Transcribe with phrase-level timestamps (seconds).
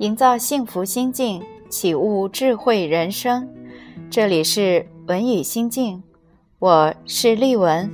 [0.00, 3.46] 营造幸福心境，启悟智慧人生。
[4.08, 6.02] 这里是文语心境，
[6.58, 7.90] 我是丽文。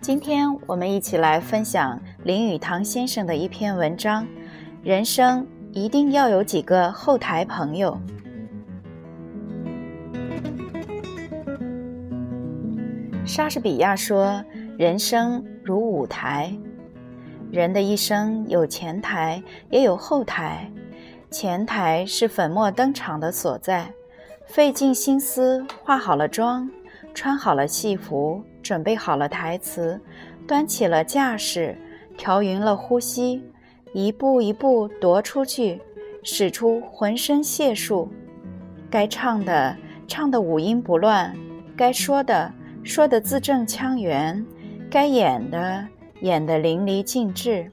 [0.00, 4.24] 今天我们一起来分享林语堂先生的一篇文章：
[4.84, 7.98] 人生一定要有几个后台朋友。
[13.26, 14.40] 莎士比亚说
[14.78, 16.56] ：“人生如舞台。”
[17.50, 20.70] 人的一生有前台，也有后台。
[21.30, 23.90] 前台是粉墨登场的所在，
[24.46, 26.70] 费尽心思化好了妆，
[27.14, 30.00] 穿好了戏服，准备好了台词，
[30.46, 31.76] 端起了架势，
[32.16, 33.42] 调匀了呼吸，
[33.92, 35.80] 一步一步踱出去，
[36.22, 38.08] 使出浑身解数。
[38.90, 41.34] 该唱的唱的五音不乱，
[41.76, 44.44] 该说的说的字正腔圆，
[44.90, 45.86] 该演的。
[46.20, 47.70] 演得淋漓尽致，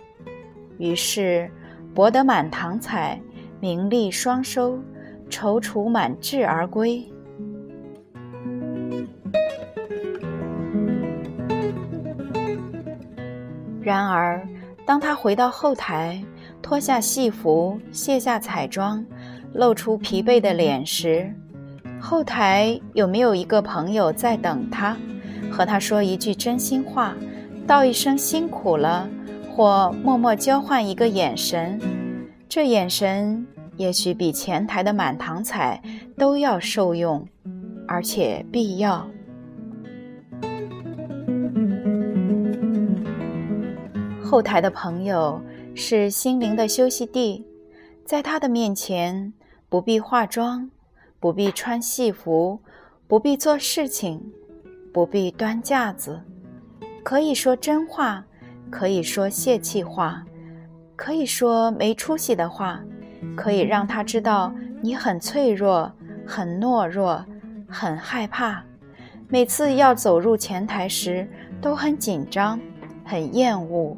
[0.77, 1.49] 于是
[1.93, 3.19] 博得满堂彩，
[3.59, 4.79] 名利双收，
[5.29, 7.03] 踌躇满志而归。
[13.81, 14.47] 然而，
[14.85, 16.23] 当他回到后台，
[16.61, 19.05] 脱下戏服，卸下彩妆，
[19.53, 21.31] 露出疲惫的脸时，
[21.99, 24.97] 后台有没有一个朋友在等他，
[25.51, 27.15] 和他说一句真心话？
[27.67, 29.09] 道一声辛苦了，
[29.49, 31.79] 或默默交换一个眼神，
[32.47, 35.81] 这眼神也许比前台的满堂彩
[36.15, 37.27] 都要受用，
[37.87, 39.07] 而且必要。
[44.23, 45.41] 后台的朋友
[45.73, 47.47] 是心灵的休息地，
[48.05, 49.33] 在他的面前
[49.69, 50.69] 不必化妆，
[51.19, 52.59] 不必穿戏服，
[53.07, 54.21] 不必做事情，
[54.93, 56.21] 不必端架子。
[57.05, 58.25] 可以说真话，
[58.71, 60.25] 可以说泄气话，
[60.95, 62.83] 可以说没出息的话，
[63.35, 65.91] 可以让他知道你很脆弱、
[66.25, 67.23] 很懦弱、
[67.69, 68.63] 很害怕。
[69.27, 71.29] 每次要走入前台时，
[71.61, 72.59] 都很紧张、
[73.03, 73.95] 很厌恶，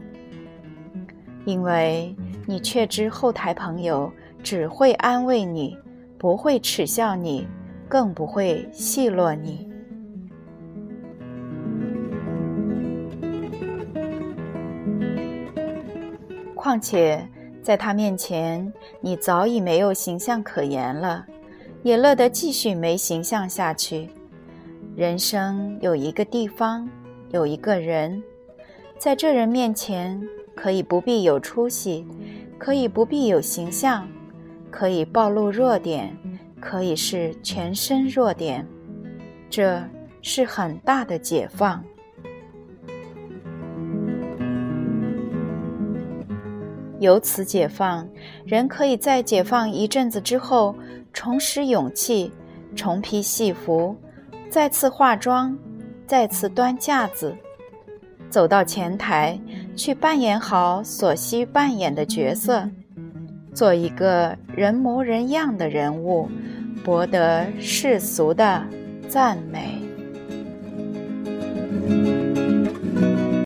[1.46, 2.14] 因为
[2.46, 4.12] 你确知后台朋友
[4.44, 5.78] 只会安慰你，
[6.18, 7.48] 不会耻笑你，
[7.88, 9.67] 更不会奚落你。
[16.68, 17.26] 况且，
[17.64, 21.26] 在他面前，你早已没有形象可言了，
[21.82, 24.10] 也乐得继续没形象下去。
[24.94, 26.86] 人生有一个地方，
[27.32, 28.22] 有一个人，
[28.98, 30.22] 在这人面前，
[30.54, 32.06] 可以不必有出息，
[32.58, 34.06] 可以不必有形象，
[34.70, 36.14] 可以暴露弱点，
[36.60, 38.68] 可以是全身弱点，
[39.50, 39.82] 这
[40.22, 41.82] 是很大的解放。
[47.00, 48.08] 由此解放，
[48.46, 50.76] 人可以在解放一阵子之后，
[51.14, 52.32] 重拾勇气，
[52.76, 53.96] 重披戏服，
[54.50, 55.58] 再次化妆，
[56.06, 57.36] 再次端架子，
[58.30, 59.40] 走到前台
[59.76, 62.70] 去扮演好所需扮演的角色，
[63.54, 66.30] 做一个人模人样的人物，
[66.84, 68.64] 博得世俗的
[69.08, 69.82] 赞美。